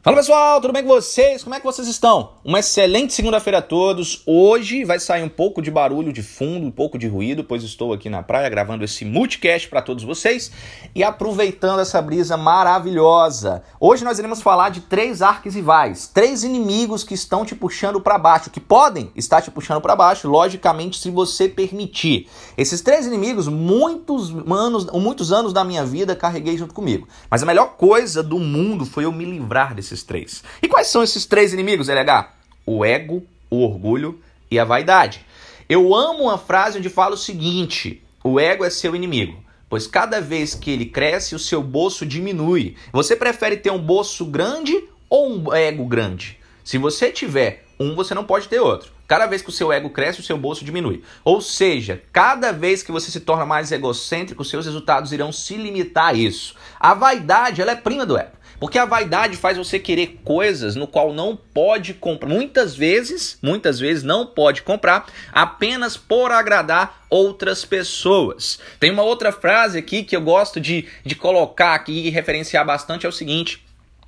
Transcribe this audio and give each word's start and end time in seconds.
Fala 0.00 0.18
pessoal, 0.18 0.60
tudo 0.60 0.72
bem 0.72 0.84
com 0.84 0.90
vocês? 0.90 1.42
Como 1.42 1.56
é 1.56 1.58
que 1.58 1.66
vocês 1.66 1.88
estão? 1.88 2.34
Uma 2.44 2.60
excelente 2.60 3.12
segunda-feira 3.12 3.58
a 3.58 3.62
todos. 3.62 4.22
Hoje 4.24 4.84
vai 4.84 5.00
sair 5.00 5.24
um 5.24 5.28
pouco 5.28 5.60
de 5.60 5.72
barulho 5.72 6.12
de 6.12 6.22
fundo, 6.22 6.64
um 6.64 6.70
pouco 6.70 6.96
de 6.96 7.08
ruído, 7.08 7.42
pois 7.42 7.64
estou 7.64 7.92
aqui 7.92 8.08
na 8.08 8.22
praia 8.22 8.48
gravando 8.48 8.84
esse 8.84 9.04
multicast 9.04 9.68
para 9.68 9.82
todos 9.82 10.04
vocês 10.04 10.52
e 10.94 11.02
aproveitando 11.02 11.80
essa 11.80 12.00
brisa 12.00 12.36
maravilhosa. 12.36 13.64
Hoje 13.80 14.04
nós 14.04 14.20
iremos 14.20 14.40
falar 14.40 14.68
de 14.68 14.82
três 14.82 15.20
arquirrivais, 15.20 16.06
três 16.06 16.44
inimigos 16.44 17.02
que 17.02 17.14
estão 17.14 17.44
te 17.44 17.56
puxando 17.56 18.00
para 18.00 18.16
baixo, 18.18 18.50
que 18.50 18.60
podem 18.60 19.10
estar 19.16 19.42
te 19.42 19.50
puxando 19.50 19.80
para 19.80 19.96
baixo, 19.96 20.28
logicamente, 20.28 21.00
se 21.00 21.10
você 21.10 21.48
permitir. 21.48 22.28
Esses 22.56 22.80
três 22.82 23.04
inimigos, 23.04 23.48
muitos 23.48 24.32
anos, 24.48 24.86
muitos 24.92 25.32
anos 25.32 25.52
da 25.52 25.64
minha 25.64 25.84
vida 25.84 26.14
carreguei 26.14 26.56
junto 26.56 26.72
comigo. 26.72 27.08
Mas 27.28 27.42
a 27.42 27.46
melhor 27.46 27.76
coisa 27.76 28.22
do 28.22 28.38
mundo 28.38 28.86
foi 28.86 29.04
eu 29.04 29.10
me 29.10 29.24
livrar 29.24 29.74
desses 29.74 29.87
esses 29.88 30.04
três. 30.04 30.44
E 30.62 30.68
quais 30.68 30.86
são 30.86 31.02
esses 31.02 31.26
três 31.26 31.52
inimigos, 31.52 31.88
LH? 31.88 32.32
O 32.64 32.84
ego, 32.84 33.26
o 33.50 33.62
orgulho 33.62 34.20
e 34.50 34.58
a 34.58 34.64
vaidade. 34.64 35.24
Eu 35.68 35.94
amo 35.94 36.24
uma 36.24 36.38
frase 36.38 36.78
onde 36.78 36.88
fala 36.88 37.14
o 37.14 37.18
seguinte: 37.18 38.02
o 38.22 38.38
ego 38.38 38.64
é 38.64 38.70
seu 38.70 38.94
inimigo. 38.94 39.42
Pois 39.68 39.86
cada 39.86 40.20
vez 40.20 40.54
que 40.54 40.70
ele 40.70 40.86
cresce, 40.86 41.34
o 41.34 41.38
seu 41.38 41.62
bolso 41.62 42.06
diminui. 42.06 42.74
Você 42.92 43.14
prefere 43.14 43.56
ter 43.56 43.70
um 43.70 43.78
bolso 43.78 44.24
grande 44.24 44.82
ou 45.10 45.30
um 45.30 45.52
ego 45.52 45.84
grande? 45.84 46.38
Se 46.64 46.78
você 46.78 47.10
tiver 47.10 47.66
um, 47.78 47.94
você 47.94 48.14
não 48.14 48.24
pode 48.24 48.48
ter 48.48 48.60
outro. 48.60 48.92
Cada 49.06 49.26
vez 49.26 49.40
que 49.40 49.48
o 49.48 49.52
seu 49.52 49.72
ego 49.72 49.88
cresce, 49.88 50.20
o 50.20 50.22
seu 50.22 50.36
bolso 50.36 50.64
diminui. 50.64 51.02
Ou 51.24 51.40
seja, 51.40 52.02
cada 52.12 52.52
vez 52.52 52.82
que 52.82 52.92
você 52.92 53.10
se 53.10 53.20
torna 53.20 53.46
mais 53.46 53.72
egocêntrico, 53.72 54.44
seus 54.44 54.66
resultados 54.66 55.12
irão 55.12 55.32
se 55.32 55.56
limitar 55.56 56.08
a 56.08 56.12
isso. 56.12 56.54
A 56.78 56.92
vaidade, 56.92 57.62
ela 57.62 57.72
é 57.72 57.76
prima 57.76 58.04
do 58.04 58.18
ego. 58.18 58.32
Porque 58.60 58.78
a 58.78 58.84
vaidade 58.84 59.36
faz 59.36 59.56
você 59.56 59.78
querer 59.78 60.20
coisas 60.24 60.74
no 60.74 60.86
qual 60.86 61.12
não 61.12 61.36
pode 61.36 61.94
comprar. 61.94 62.28
Muitas 62.28 62.74
vezes, 62.74 63.38
muitas 63.40 63.78
vezes 63.78 64.02
não 64.02 64.26
pode 64.26 64.62
comprar 64.62 65.06
apenas 65.32 65.96
por 65.96 66.32
agradar 66.32 67.04
outras 67.08 67.64
pessoas. 67.64 68.58
Tem 68.80 68.90
uma 68.90 69.02
outra 69.02 69.30
frase 69.30 69.78
aqui 69.78 70.02
que 70.02 70.16
eu 70.16 70.20
gosto 70.20 70.60
de, 70.60 70.86
de 71.04 71.14
colocar 71.14 71.74
aqui 71.74 72.06
e 72.06 72.10
referenciar 72.10 72.66
bastante, 72.66 73.06
é 73.06 73.08
o 73.08 73.12
seguinte. 73.12 73.64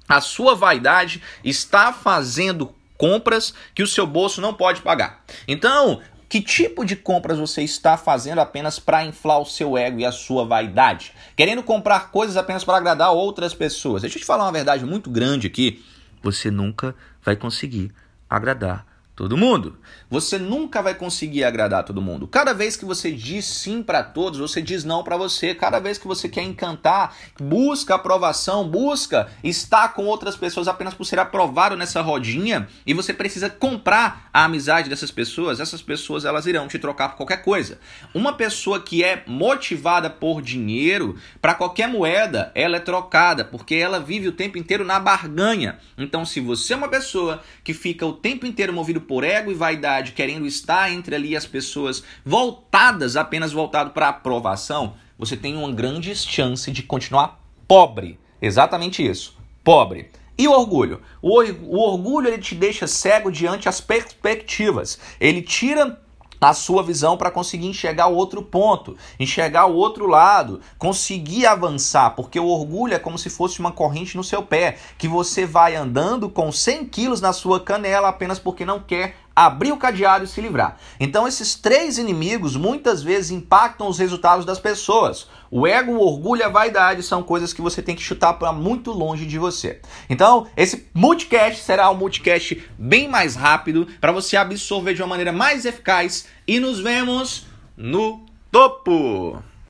A 0.09 0.21
sua 0.21 0.57
vaidade 0.57 1.23
está 1.45 1.93
fazendo 1.93 2.75
compras 2.99 3.55
que 3.75 3.83
o 3.83 3.87
seu 3.87 4.07
bolso 4.07 4.41
não 4.41 4.53
pode 4.53 4.83
pagar. 4.83 5.25
Então, 5.47 6.01
que 6.31 6.41
tipo 6.41 6.85
de 6.85 6.95
compras 6.95 7.41
você 7.41 7.61
está 7.61 7.97
fazendo 7.97 8.39
apenas 8.39 8.79
para 8.79 9.05
inflar 9.05 9.41
o 9.41 9.45
seu 9.45 9.77
ego 9.77 9.99
e 9.99 10.05
a 10.07 10.13
sua 10.13 10.45
vaidade? 10.45 11.13
Querendo 11.35 11.61
comprar 11.61 12.13
coisas 12.13 12.37
apenas 12.37 12.63
para 12.63 12.77
agradar 12.77 13.11
outras 13.11 13.53
pessoas? 13.53 14.03
Deixa 14.03 14.17
eu 14.17 14.21
te 14.21 14.27
falar 14.27 14.45
uma 14.45 14.53
verdade 14.53 14.87
muito 14.87 15.11
grande 15.11 15.49
aqui. 15.49 15.85
Você 16.23 16.49
nunca 16.49 16.95
vai 17.21 17.35
conseguir 17.35 17.93
agradar 18.29 18.87
todo 19.21 19.37
mundo. 19.37 19.77
Você 20.09 20.39
nunca 20.39 20.81
vai 20.81 20.95
conseguir 20.95 21.45
agradar 21.45 21.85
todo 21.85 22.01
mundo. 22.01 22.27
Cada 22.27 22.55
vez 22.55 22.75
que 22.75 22.87
você 22.87 23.13
diz 23.13 23.45
sim 23.45 23.83
para 23.83 24.03
todos, 24.03 24.41
você 24.41 24.63
diz 24.63 24.83
não 24.83 25.05
para 25.05 25.15
você. 25.15 25.55
Cada 25.55 25.79
vez 25.79 25.99
que 25.99 26.07
você 26.07 26.27
quer 26.27 26.43
encantar, 26.43 27.15
busca 27.39 27.97
aprovação, 27.97 28.67
busca 28.67 29.29
estar 29.45 29.93
com 29.93 30.07
outras 30.07 30.37
pessoas 30.37 30.69
apenas 30.69 30.95
por 30.95 31.05
ser 31.05 31.19
aprovado 31.19 31.77
nessa 31.77 32.01
rodinha 32.01 32.67
e 32.87 32.95
você 32.95 33.13
precisa 33.13 33.51
comprar 33.51 34.31
a 34.33 34.45
amizade 34.45 34.89
dessas 34.89 35.11
pessoas, 35.11 35.61
essas 35.61 35.83
pessoas 35.83 36.25
elas 36.25 36.47
irão 36.47 36.67
te 36.67 36.79
trocar 36.79 37.11
por 37.11 37.19
qualquer 37.19 37.43
coisa. 37.43 37.79
Uma 38.15 38.33
pessoa 38.33 38.81
que 38.81 39.05
é 39.05 39.23
motivada 39.27 40.09
por 40.09 40.41
dinheiro, 40.41 41.17
para 41.43 41.55
qualquer 41.55 41.89
moeda, 41.89 42.51
ela 42.55 42.79
é 42.79 42.81
trocada, 42.81 43.45
porque 43.45 43.75
ela 43.75 44.01
vive 44.01 44.29
o 44.29 44.33
tempo 44.33 44.57
inteiro 44.57 44.83
na 44.83 44.99
barganha. 44.99 45.79
Então, 45.99 46.25
se 46.25 46.41
você 46.41 46.73
é 46.73 46.77
uma 46.77 46.89
pessoa 46.89 47.43
que 47.63 47.75
fica 47.75 48.07
o 48.07 48.15
tempo 48.15 48.47
inteiro 48.47 48.73
movido 48.73 49.10
por 49.11 49.25
ego 49.25 49.51
e 49.51 49.55
vaidade, 49.55 50.13
querendo 50.13 50.47
estar 50.47 50.89
entre 50.93 51.17
ali 51.17 51.35
as 51.35 51.45
pessoas 51.45 52.01
voltadas, 52.25 53.17
apenas 53.17 53.51
voltado 53.51 53.91
para 53.91 54.09
aprovação, 54.09 54.95
você 55.19 55.37
tem 55.37 55.57
uma 55.57 55.73
grande 55.73 56.15
chance 56.15 56.71
de 56.71 56.85
continuar 56.85 57.41
pobre. 57.67 58.21
Exatamente 58.41 59.05
isso, 59.05 59.37
pobre. 59.65 60.13
E 60.39 60.47
o 60.47 60.53
orgulho? 60.53 61.03
O, 61.21 61.41
orgulho 61.77 62.29
ele 62.29 62.39
te 62.39 62.55
deixa 62.55 62.87
cego 62.87 63.33
diante 63.33 63.69
as 63.69 63.81
perspectivas. 63.81 65.01
Ele 65.21 65.43
tira 65.43 66.01
a 66.41 66.55
sua 66.55 66.83
visão 66.83 67.17
para 67.17 67.31
conseguir 67.31 67.67
enxergar 67.67 68.07
o 68.07 68.15
outro 68.15 68.43
ponto, 68.43 68.97
enxergar 69.19 69.67
o 69.67 69.75
outro 69.75 70.07
lado, 70.07 70.61
conseguir 70.79 71.47
avançar, 71.47 72.11
porque 72.11 72.41
o 72.41 72.47
orgulho 72.47 72.95
é 72.95 72.99
como 72.99 73.19
se 73.19 73.29
fosse 73.29 73.61
uma 73.61 73.73
corrente 73.73 74.17
no 74.17 74.25
seu 74.25 74.43
pé, 74.43 74.79
que 74.97 75.07
você 75.07 75.45
vai 75.45 75.77
andando 75.77 76.31
com 76.31 76.51
100 76.51 76.87
quilos 76.87 77.21
na 77.21 77.33
sua 77.33 77.61
canela 77.61 78.09
apenas 78.09 78.39
porque 78.39 78.65
não 78.65 78.81
quer 78.81 79.17
abrir 79.47 79.73
o 79.73 79.79
cadeado 79.79 80.25
e 80.25 80.29
se 80.29 80.39
livrar. 80.39 80.77
Então, 80.99 81.27
esses 81.27 81.55
três 81.55 81.97
inimigos 81.97 82.57
muitas 82.57 83.03
vezes 83.03 83.31
impactam 83.31 83.89
os 83.89 83.99
resultados 83.99 84.45
das 84.45 84.59
pessoas. 84.59 85.29
O 85.51 85.67
ego, 85.67 85.93
o 85.93 86.01
orgulho 86.01 86.41
e 86.41 86.45
a 86.45 86.49
vaidade 86.51 87.03
são 87.03 87.23
coisas 87.23 87.55
que 87.55 87.63
você 87.63 87.81
tem 87.81 87.97
que 87.97 88.03
chutar 88.03 88.35
para 88.35 88.53
muito 88.53 88.93
longe 88.93 89.25
de 89.25 89.39
você. 89.39 89.81
Então, 90.11 90.47
esse 90.55 90.87
multicast 90.93 91.63
será 91.63 91.91
um 91.91 91.95
multicast 91.95 92.63
bem 92.79 93.09
mais 93.09 93.35
rápido 93.35 93.89
para 93.99 94.13
você 94.13 94.37
absorver 94.37 94.93
de 94.93 95.01
uma 95.01 95.09
maneira 95.09 95.33
mais 95.33 95.65
eficaz 95.65 96.27
e 96.47 96.61
nos 96.61 96.79
vemos 96.79 97.47
no 97.75 98.27
topo! 98.53 99.50